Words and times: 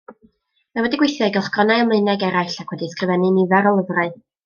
Mae 0.77 0.85
wedi 0.85 0.99
gweithio 1.01 1.27
i 1.31 1.35
gylchgronau 1.35 1.83
Almaeneg 1.83 2.27
eraill 2.31 2.59
ac 2.65 2.75
wedi 2.77 2.91
ysgrifennu 2.91 3.33
nifer 3.39 3.73
o 3.75 3.79
lyfrau. 3.83 4.17